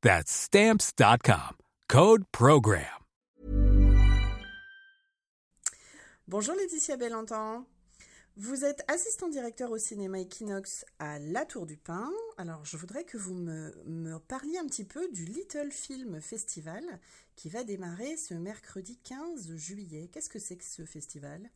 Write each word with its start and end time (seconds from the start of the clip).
That's 0.00 0.30
Stamps.com. 0.30 1.56
Code 1.88 2.22
PROGRAM. 2.30 2.84
Bonjour 6.28 6.54
Laetitia 6.54 6.96
Bellantan. 6.96 7.64
Vous 8.36 8.64
êtes 8.64 8.84
assistant 8.86 9.28
directeur 9.28 9.72
au 9.72 9.78
cinéma 9.78 10.20
Equinox 10.20 10.84
à 11.00 11.18
La 11.18 11.44
Tour 11.44 11.66
du 11.66 11.76
Pin. 11.76 12.12
Alors, 12.36 12.64
je 12.64 12.76
voudrais 12.76 13.02
que 13.02 13.16
vous 13.16 13.34
me, 13.34 13.72
me 13.86 14.18
parliez 14.18 14.58
un 14.58 14.66
petit 14.66 14.84
peu 14.84 15.10
du 15.10 15.24
Little 15.24 15.72
Film 15.72 16.20
Festival 16.20 16.84
qui 17.34 17.48
va 17.48 17.64
démarrer 17.64 18.16
ce 18.16 18.34
mercredi 18.34 19.00
15 19.02 19.56
juillet. 19.56 20.08
Qu'est-ce 20.12 20.30
que 20.30 20.38
c'est 20.38 20.56
que 20.56 20.64
ce 20.64 20.84
festival? 20.84 21.50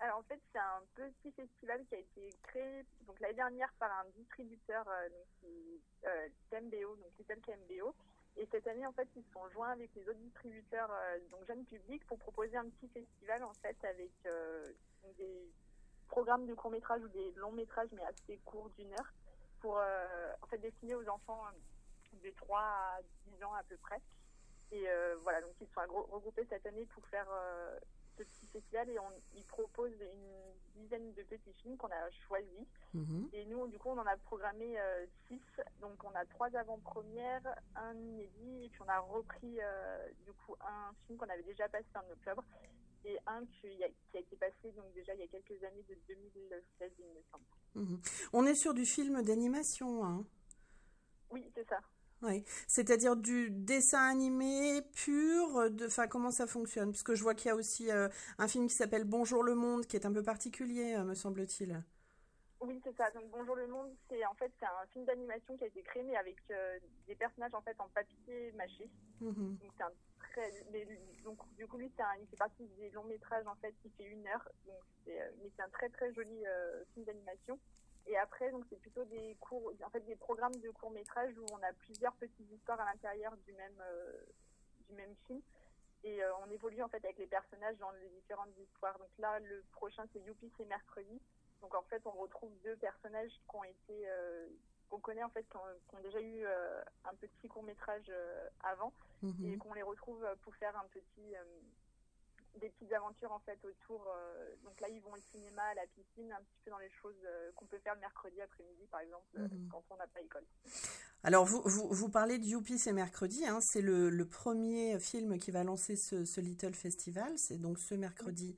Alors 0.00 0.18
en 0.18 0.22
fait, 0.22 0.40
c'est 0.52 0.58
un 0.58 0.82
petit 0.94 1.32
festival 1.32 1.84
qui 1.86 1.94
a 1.96 1.98
été 1.98 2.30
créé 2.42 2.84
donc 3.06 3.18
l'année 3.20 3.34
dernière 3.34 3.72
par 3.78 3.90
un 3.90 4.04
distributeur 4.16 4.86
euh, 4.88 5.08
donc, 5.08 5.50
euh, 6.06 6.28
KMBO, 6.50 6.96
donc 6.96 7.10
Little 7.18 7.40
KMBO. 7.40 7.94
Et 8.38 8.46
cette 8.52 8.68
année, 8.68 8.86
en 8.86 8.92
fait, 8.92 9.08
ils 9.16 9.24
se 9.24 9.32
sont 9.32 9.48
joints 9.50 9.70
avec 9.70 9.90
les 9.96 10.08
autres 10.08 10.20
distributeurs, 10.20 10.90
euh, 10.92 11.18
donc 11.30 11.44
jeunes 11.46 11.64
publics, 11.64 12.06
pour 12.06 12.18
proposer 12.18 12.56
un 12.56 12.68
petit 12.68 12.88
festival 12.88 13.42
en 13.42 13.52
fait 13.54 13.76
avec 13.84 14.12
euh, 14.26 14.72
des 15.18 15.50
programmes 16.06 16.46
de 16.46 16.54
court 16.54 16.70
métrage 16.70 17.02
ou 17.02 17.08
des 17.08 17.32
longs 17.32 17.52
métrages, 17.52 17.88
mais 17.92 18.04
assez 18.04 18.38
courts 18.44 18.70
d'une 18.78 18.92
heure, 18.92 19.12
pour 19.60 19.78
euh, 19.78 20.32
en 20.40 20.46
fait 20.46 20.58
destiné 20.58 20.94
aux 20.94 21.08
enfants 21.08 21.42
de 22.12 22.30
3 22.30 22.60
à 22.60 22.98
10 23.26 23.42
ans 23.42 23.54
à 23.54 23.64
peu 23.64 23.76
près. 23.78 24.00
Et 24.70 24.86
voilà, 25.22 25.40
donc 25.40 25.52
ils 25.62 25.66
se 25.66 25.72
sont 25.72 25.80
regroupés 26.10 26.46
cette 26.50 26.66
année 26.66 26.84
pour 26.92 27.02
faire 27.06 27.26
ce 28.18 28.24
petit 28.24 28.46
festival 28.52 28.88
et 28.90 28.98
on, 28.98 29.10
ils 29.36 29.44
proposent 29.44 30.00
une 30.00 30.82
dizaine 30.82 31.12
de 31.14 31.22
petits 31.22 31.52
films 31.62 31.76
qu'on 31.76 31.88
a 31.88 32.10
choisis. 32.26 32.66
Mhm. 32.94 33.28
Et 33.32 33.44
nous, 33.46 33.66
du 33.68 33.78
coup, 33.78 33.88
on 33.88 33.98
en 33.98 34.06
a 34.06 34.16
programmé 34.16 34.76
6. 35.28 35.40
donc 35.80 36.02
on 36.04 36.14
a 36.14 36.24
trois 36.26 36.54
avant-premières, 36.56 37.42
un 37.76 37.94
inédit, 37.94 38.64
et 38.64 38.68
puis 38.68 38.80
on 38.82 38.88
a 38.88 38.98
repris 38.98 39.60
euh, 39.60 40.08
du 40.24 40.32
coup 40.32 40.54
un 40.60 40.92
film 41.06 41.18
qu'on 41.18 41.28
avait 41.28 41.42
déjà 41.42 41.68
passé 41.68 41.86
en 41.94 42.12
octobre 42.12 42.44
et 43.04 43.18
un 43.26 43.44
qui 43.46 43.82
a, 43.84 43.88
qui 43.88 44.16
a 44.16 44.20
été 44.20 44.36
passé 44.36 44.72
donc 44.72 44.92
déjà 44.92 45.14
il 45.14 45.20
y 45.20 45.24
a 45.24 45.28
quelques 45.28 45.62
années 45.62 45.84
de 45.88 45.96
2016, 46.08 46.92
il 46.98 47.04
me 47.06 47.22
semble. 47.30 47.44
Mhm. 47.74 48.00
On 48.32 48.46
est 48.46 48.54
sur 48.54 48.74
du 48.74 48.84
film 48.84 49.22
d'animation, 49.22 50.04
hein 50.04 50.24
Oui, 51.30 51.50
c'est 51.54 51.68
ça. 51.68 51.80
Oui, 52.22 52.44
c'est-à-dire 52.66 53.16
du 53.16 53.50
dessin 53.50 54.02
animé 54.10 54.82
pur, 54.92 55.70
de, 55.70 55.86
enfin 55.86 56.08
comment 56.08 56.30
ça 56.32 56.46
fonctionne? 56.48 56.90
Parce 56.90 57.04
que 57.04 57.14
je 57.14 57.22
vois 57.22 57.34
qu'il 57.34 57.48
y 57.48 57.52
a 57.52 57.54
aussi 57.56 57.90
euh, 57.90 58.08
un 58.38 58.48
film 58.48 58.66
qui 58.66 58.74
s'appelle 58.74 59.04
Bonjour 59.04 59.44
le 59.44 59.54
monde, 59.54 59.86
qui 59.86 59.96
est 59.96 60.04
un 60.04 60.12
peu 60.12 60.22
particulier, 60.22 60.94
euh, 60.96 61.04
me 61.04 61.14
semble-t-il. 61.14 61.80
Oui, 62.60 62.80
c'est 62.84 62.96
ça. 62.96 63.10
Donc 63.12 63.30
Bonjour 63.30 63.54
le 63.54 63.68
monde, 63.68 63.94
c'est 64.08 64.24
en 64.26 64.34
fait 64.34 64.52
un 64.62 64.86
film 64.92 65.04
d'animation 65.04 65.56
qui 65.56 65.64
a 65.64 65.68
été 65.68 65.82
créé 65.82 66.02
mais 66.02 66.16
avec 66.16 66.36
euh, 66.50 66.78
des 67.06 67.14
personnages 67.14 67.54
en 67.54 67.62
fait 67.62 67.78
en 67.80 67.88
papier 67.88 68.52
mâché. 68.52 68.90
Mhm. 69.20 69.58
Donc 69.60 69.72
c'est 69.76 69.84
un 69.84 69.92
très, 70.18 70.52
mais, 70.72 70.86
donc 71.24 71.38
du 71.56 71.66
coup 71.68 71.78
lui 71.78 71.90
c'est 71.96 72.02
un, 72.02 72.16
il 72.20 72.26
fait 72.26 72.36
partie 72.36 72.66
des 72.78 72.90
longs 72.90 73.04
métrages 73.04 73.46
en 73.46 73.54
fait 73.56 73.74
qui 73.80 73.90
fait 73.90 74.06
une 74.10 74.26
heure. 74.26 74.48
Donc 74.66 74.82
c'est, 75.04 75.20
euh, 75.20 75.30
mais 75.42 75.50
c'est 75.56 75.62
un 75.62 75.68
très 75.68 75.88
très 75.90 76.12
joli 76.12 76.46
euh, 76.46 76.84
film 76.94 77.06
d'animation. 77.06 77.58
Et 78.08 78.16
après 78.16 78.50
donc 78.50 78.64
c'est 78.68 78.80
plutôt 78.80 79.04
des 79.04 79.36
cours, 79.40 79.72
en 79.84 79.90
fait 79.90 80.00
des 80.00 80.16
programmes 80.16 80.56
de 80.56 80.70
courts 80.70 80.90
métrages 80.90 81.36
où 81.38 81.44
on 81.52 81.62
a 81.62 81.72
plusieurs 81.74 82.14
petites 82.14 82.50
histoires 82.50 82.80
à 82.80 82.86
l'intérieur 82.86 83.36
du 83.38 83.52
même 83.52 83.80
euh, 83.82 84.12
du 84.88 84.94
même 84.94 85.14
film. 85.26 85.42
Et 86.04 86.22
euh, 86.22 86.30
on 86.38 86.50
évolue 86.50 86.82
en 86.82 86.88
fait 86.88 87.04
avec 87.04 87.18
les 87.18 87.26
personnages 87.26 87.76
dans 87.78 87.90
les 87.92 88.08
différentes 88.08 88.56
histoires. 88.58 88.98
Donc 88.98 89.10
là 89.18 89.38
le 89.40 89.62
prochain 89.72 90.04
c'est 90.12 90.20
Youpi 90.20 90.50
c'est 90.56 90.64
mercredi. 90.64 91.20
Donc 91.60 91.74
en 91.74 91.82
fait, 91.82 92.00
on 92.06 92.12
retrouve 92.12 92.52
deux 92.62 92.76
personnages 92.76 93.32
qui 93.50 93.56
ont 93.56 93.64
été, 93.64 94.08
euh, 94.08 94.46
qu'on 94.88 95.00
connaît 95.00 95.24
en 95.24 95.28
fait, 95.28 95.42
qui 95.42 95.56
ont, 95.56 95.60
qui 95.88 95.94
ont 95.96 96.00
déjà 96.00 96.20
eu 96.20 96.46
un 96.46 97.14
petit 97.16 97.48
court 97.48 97.64
métrage 97.64 98.12
avant, 98.62 98.92
Mhm. 99.22 99.52
et 99.52 99.58
qu'on 99.58 99.74
les 99.74 99.82
retrouve 99.82 100.24
pour 100.42 100.54
faire 100.54 100.76
un 100.76 100.86
petit, 100.92 101.34
des 102.60 102.70
petites 102.70 102.92
aventures 102.92 103.32
en 103.32 103.38
fait 103.40 103.58
autour. 103.64 104.06
euh, 104.08 104.54
donc 104.64 104.80
là, 104.80 104.88
ils 104.88 105.00
vont 105.02 105.12
au 105.12 105.18
cinéma, 105.32 105.62
à 105.62 105.74
la 105.74 105.86
piscine, 105.88 106.32
un 106.32 106.42
petit 106.42 106.58
peu 106.64 106.70
dans 106.70 106.78
les 106.78 106.90
choses 106.90 107.14
euh, 107.24 107.52
qu'on 107.54 107.66
peut 107.66 107.78
faire 107.78 107.94
le 107.94 108.00
mercredi 108.00 108.40
après-midi, 108.40 108.86
par 108.90 109.00
exemple, 109.00 109.26
euh, 109.36 109.48
Mhm. 109.48 109.68
quand 109.70 109.84
on 109.90 109.96
n'a 109.96 110.06
pas 110.06 110.20
école. 110.20 110.44
Alors, 111.24 111.44
vous, 111.44 111.62
vous, 111.64 111.88
vous 111.88 112.08
parlez 112.08 112.38
de 112.38 112.44
Youpi, 112.44 112.78
c'est 112.78 112.92
mercredi, 112.92 113.44
hein, 113.46 113.60
c'est 113.60 113.80
le, 113.80 114.08
le 114.08 114.24
premier 114.28 114.98
film 115.00 115.38
qui 115.38 115.50
va 115.50 115.64
lancer 115.64 115.96
ce, 115.96 116.24
ce 116.24 116.40
Little 116.40 116.74
Festival, 116.74 117.36
c'est 117.38 117.58
donc 117.58 117.78
ce 117.78 117.94
mercredi 117.94 118.56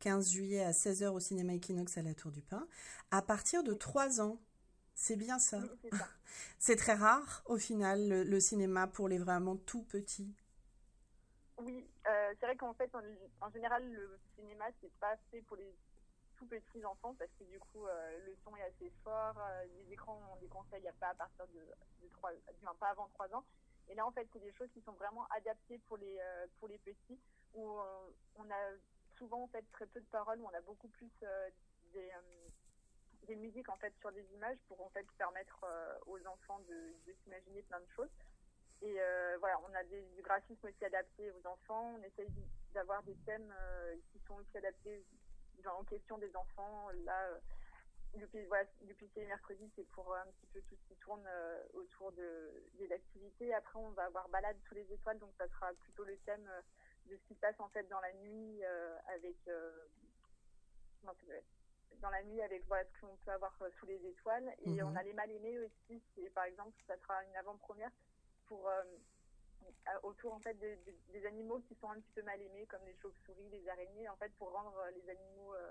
15 0.00 0.30
juillet 0.30 0.62
à 0.62 0.72
16h 0.72 1.08
au 1.08 1.20
cinéma 1.20 1.54
Equinox 1.54 1.96
à 1.96 2.02
la 2.02 2.14
Tour 2.14 2.30
du 2.32 2.42
Pin, 2.42 2.66
à 3.10 3.22
partir 3.22 3.62
de 3.62 3.72
3 3.74 4.20
ans. 4.20 4.40
C'est 4.94 5.16
bien 5.16 5.38
ça. 5.38 5.60
Oui, 5.84 5.90
c'est 6.58 6.76
très 6.76 6.94
rare, 6.94 7.42
au 7.46 7.56
final, 7.56 8.08
le, 8.08 8.24
le 8.24 8.40
cinéma 8.40 8.86
pour 8.86 9.08
les 9.08 9.18
vraiment 9.18 9.56
tout 9.56 9.82
petits. 9.84 10.34
Oui, 11.64 11.86
euh, 12.08 12.34
c'est 12.40 12.46
vrai 12.46 12.56
qu'en 12.56 12.74
fait, 12.74 12.90
en, 13.40 13.50
général, 13.50 13.88
le 13.88 14.18
cinéma, 14.34 14.64
c'est 14.80 14.92
pas 14.94 15.16
fait 15.30 15.42
pour 15.42 15.56
les 15.56 15.72
tout 16.36 16.46
petits 16.46 16.84
enfants 16.84 17.14
parce 17.16 17.30
que 17.38 17.44
du 17.44 17.60
coup, 17.60 17.86
euh, 17.86 18.18
le 18.26 18.34
son 18.42 18.56
est 18.56 18.62
assez 18.62 18.90
fort, 19.04 19.38
euh, 19.38 19.64
les 19.64 19.92
écrans, 19.92 20.20
on 20.32 20.40
les 20.40 20.48
conseille 20.48 20.88
pas 20.98 21.10
à 21.10 21.14
partir 21.14 21.46
de, 21.48 21.60
de 22.02 22.08
3, 22.14 22.32
du 22.32 22.64
moins 22.64 22.74
pas 22.80 22.88
avant 22.88 23.08
3 23.14 23.32
ans. 23.36 23.44
Et 23.88 23.94
là, 23.94 24.04
en 24.04 24.10
fait, 24.10 24.26
c'est 24.32 24.40
des 24.40 24.52
choses 24.52 24.70
qui 24.74 24.80
sont 24.82 24.92
vraiment 24.92 25.24
adaptées 25.36 25.78
pour 25.86 25.98
les, 25.98 26.18
pour 26.58 26.68
les 26.68 26.78
petits 26.78 27.20
où 27.54 27.78
on 28.36 28.50
a 28.50 28.70
souvent 29.18 29.42
en 29.42 29.48
fait 29.48 29.64
très 29.72 29.86
peu 29.86 30.00
de 30.00 30.06
paroles, 30.06 30.40
où 30.40 30.46
on 30.46 30.56
a 30.56 30.60
beaucoup 30.62 30.88
plus 30.88 31.10
des, 31.92 32.10
des 33.26 33.34
musiques 33.36 33.68
en 33.68 33.76
fait 33.76 33.92
sur 34.00 34.10
des 34.12 34.24
images 34.34 34.58
pour 34.68 34.80
en 34.80 34.88
fait 34.90 35.06
permettre 35.18 35.66
aux 36.06 36.18
enfants 36.26 36.60
de, 36.68 36.94
de 37.06 37.14
s'imaginer 37.22 37.62
plein 37.62 37.80
de 37.80 37.90
choses. 37.94 38.10
Et 38.82 39.00
euh, 39.00 39.36
voilà, 39.38 39.60
on 39.60 39.74
a 39.74 39.84
des, 39.84 40.02
du 40.16 40.22
graphisme 40.22 40.66
aussi 40.66 40.84
adapté 40.84 41.30
aux 41.30 41.46
enfants. 41.46 41.94
On 41.98 42.02
essaye 42.02 42.28
d'avoir 42.74 43.02
des 43.04 43.14
thèmes 43.24 43.52
euh, 43.56 43.96
qui 44.10 44.18
sont 44.26 44.34
aussi 44.34 44.56
adaptés 44.56 45.04
genre, 45.62 45.78
en 45.78 45.84
question 45.84 46.18
des 46.18 46.34
enfants. 46.34 46.90
Là, 47.04 47.28
euh, 47.28 47.38
depuis, 48.14 48.44
voilà, 48.46 48.68
c'est 49.14 49.24
mercredi, 49.24 49.70
c'est 49.76 49.86
pour 49.90 50.12
un 50.14 50.26
petit 50.26 50.46
peu 50.52 50.60
tout 50.62 50.74
ce 50.74 50.88
qui 50.88 50.96
tourne 50.96 51.24
euh, 51.26 51.62
autour 51.74 52.10
de, 52.12 52.50
des 52.74 52.90
activités. 52.92 53.54
Après, 53.54 53.78
on 53.78 53.90
va 53.90 54.04
avoir 54.06 54.28
balade 54.28 54.56
sous 54.66 54.74
les 54.74 54.92
étoiles, 54.92 55.18
donc 55.20 55.32
ça 55.38 55.46
sera 55.48 55.72
plutôt 55.74 56.04
le 56.04 56.16
thème 56.18 56.50
de 57.06 57.16
ce 57.16 57.22
qui 57.28 57.34
se 57.34 57.40
passe 57.40 57.58
en 57.58 57.68
fait 57.68 57.84
dans 57.88 58.00
la 58.00 58.12
nuit 58.14 58.64
euh, 58.64 58.96
avec 59.08 59.36
non, 61.04 61.12
dans 62.00 62.10
la 62.10 62.22
nuit 62.24 62.40
avec 62.42 62.64
voilà 62.66 62.84
ce 62.84 63.00
qu'on 63.00 63.16
peut 63.24 63.30
avoir 63.32 63.56
sous 63.78 63.86
les 63.86 64.04
étoiles. 64.06 64.52
Et 64.64 64.82
Mhm. 64.82 64.88
on 64.88 64.96
a 64.96 65.02
les 65.02 65.12
mal 65.12 65.30
aimés 65.30 65.58
aussi. 65.58 66.02
C'est 66.14 66.30
par 66.30 66.44
exemple, 66.44 66.72
ça 66.86 66.96
sera 66.98 67.24
une 67.24 67.36
avant-première 67.36 67.90
pour 68.52 68.68
euh, 68.68 68.82
à- 69.86 70.04
autour 70.04 70.34
en 70.34 70.40
fait 70.40 70.54
de- 70.54 70.76
de- 70.86 71.12
des 71.12 71.26
animaux 71.26 71.60
qui 71.66 71.74
sont 71.80 71.88
un 71.88 71.94
petit 71.94 72.12
peu 72.14 72.22
mal 72.22 72.38
aimés, 72.40 72.66
comme 72.66 72.84
les 72.84 72.94
chauves-souris, 73.00 73.48
les 73.50 73.66
araignées, 73.68 74.08
en 74.10 74.16
fait 74.16 74.30
pour 74.38 74.52
rendre 74.52 74.76
euh, 74.76 74.90
les 74.90 75.08
animaux 75.10 75.54
euh, 75.54 75.70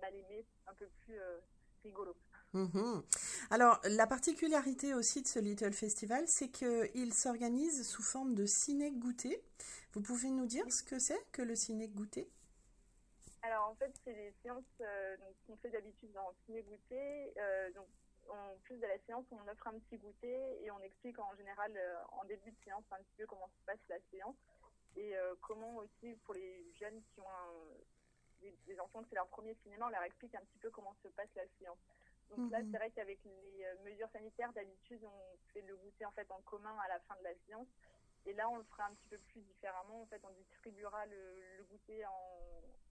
mal 0.00 0.14
aimés 0.14 0.46
un 0.66 0.74
peu 0.74 0.86
plus 1.04 1.18
euh, 1.20 1.38
rigolos. 1.84 2.16
Mhm. 2.54 3.02
Alors, 3.50 3.80
la 3.84 4.06
particularité 4.06 4.94
aussi 4.94 5.22
de 5.22 5.26
ce 5.28 5.38
Little 5.38 5.72
Festival, 5.72 6.26
c'est 6.28 6.48
qu'il 6.48 7.12
s'organise 7.14 7.86
sous 7.86 8.02
forme 8.02 8.34
de 8.34 8.46
ciné-goûter. 8.46 9.42
Vous 9.92 10.02
pouvez 10.02 10.30
nous 10.30 10.46
dire 10.46 10.70
ce 10.72 10.82
que 10.82 10.98
c'est 10.98 11.20
que 11.32 11.42
le 11.42 11.54
ciné-goûter? 11.54 12.30
Alors 13.42 13.68
en 13.70 13.74
fait, 13.74 13.92
c'est 14.04 14.14
des 14.14 14.32
séances 14.42 14.64
euh, 14.80 15.16
qu'on 15.46 15.56
fait 15.56 15.70
d'habitude 15.70 16.12
dans 16.12 16.32
ciné 16.46 16.62
goûter. 16.62 17.32
Euh, 17.38 17.70
donc 17.72 17.88
en 18.28 18.56
plus 18.64 18.76
de 18.76 18.86
la 18.86 18.98
séance, 19.00 19.24
on 19.30 19.48
offre 19.48 19.66
un 19.66 19.78
petit 19.78 19.98
goûter 19.98 20.64
et 20.64 20.70
on 20.70 20.80
explique 20.80 21.18
en 21.18 21.34
général 21.36 21.72
euh, 21.76 21.96
en 22.12 22.24
début 22.24 22.50
de 22.50 22.56
séance 22.64 22.84
un 22.90 23.02
petit 23.02 23.16
peu 23.18 23.26
comment 23.26 23.48
se 23.48 23.64
passe 23.66 23.80
la 23.88 23.98
séance. 24.10 24.36
et 24.96 25.14
comment 25.40 25.76
aussi 25.76 26.14
pour 26.24 26.34
les 26.34 26.72
jeunes 26.78 27.00
qui 27.14 27.20
ont 27.20 27.24
des, 28.66 28.80
enfants 28.80 29.02
que 29.02 29.08
c'est 29.08 29.14
leur 29.14 29.28
premier 29.28 29.54
cinéma, 29.62 29.86
on 29.86 29.90
leur 29.90 30.02
explique 30.02 30.34
un 30.34 30.40
petit 30.40 30.58
peu 30.58 30.70
comment 30.70 30.94
se 31.02 31.08
passe 31.08 31.30
la 31.36 31.46
séance. 31.58 31.78
Donc 32.30 32.50
là, 32.50 32.60
mhm. 32.60 32.70
c'est 32.70 32.78
vrai 32.78 32.90
qu'avec 32.90 33.18
les 33.24 33.64
mesures 33.84 34.08
sanitaires, 34.12 34.52
d'habitude, 34.52 35.02
on 35.04 35.36
fait 35.52 35.62
le 35.62 35.76
goûter 35.76 36.04
en 36.04 36.12
fait 36.12 36.30
en 36.30 36.40
commun 36.42 36.76
à 36.84 36.88
la 36.88 37.00
fin 37.00 37.16
de 37.16 37.24
la 37.24 37.34
séance. 37.46 37.68
Et 38.26 38.32
là, 38.34 38.48
on 38.48 38.56
le 38.56 38.64
fera 38.64 38.86
un 38.86 38.94
petit 38.94 39.08
peu 39.08 39.18
plus 39.18 39.40
différemment. 39.40 40.02
En 40.02 40.06
fait, 40.06 40.20
on 40.24 40.30
distribuera 40.30 41.06
le, 41.06 41.64
goûter 41.70 42.04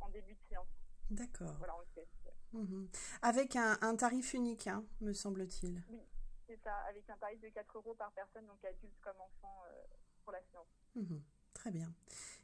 en, 0.00 0.08
début 0.08 0.34
de 0.34 0.48
séance. 0.48 0.66
D'accord. 1.10 1.54
Voilà, 1.58 1.76
on 1.76 1.84
fait. 1.94 2.08
Mhm. 2.52 2.88
Avec 3.22 3.56
un, 3.56 3.96
tarif 3.96 4.34
unique, 4.34 4.66
hein, 4.66 4.84
me 5.00 5.12
semble-t-il. 5.12 5.82
Oui, 5.88 6.00
c'est 6.46 6.60
ça, 6.62 6.74
avec 6.88 7.08
un 7.08 7.16
tarif 7.16 7.40
de 7.40 7.48
4 7.48 7.76
euros 7.76 7.94
par 7.94 8.12
personne, 8.12 8.46
donc 8.46 8.62
adulte 8.64 9.00
comme 9.00 9.16
enfant, 9.20 9.62
euh, 9.66 9.82
pour 10.24 10.32
la 10.32 10.40
séance. 10.50 10.66
Mhm. 10.94 11.22
Très 11.54 11.70
bien. 11.70 11.92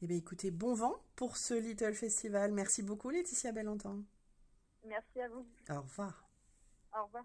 Eh 0.00 0.06
bien, 0.06 0.16
écoutez, 0.16 0.50
bon 0.50 0.74
vent 0.74 0.96
pour 1.16 1.36
ce 1.36 1.54
Little 1.54 1.94
Festival. 1.94 2.52
Merci 2.52 2.82
beaucoup, 2.82 3.10
Laetitia 3.10 3.52
Bellantan. 3.52 4.02
Merci 4.84 5.20
à 5.20 5.28
vous. 5.28 5.46
Au 5.70 5.80
revoir. 5.80 6.28
Au 6.96 7.04
revoir. 7.04 7.24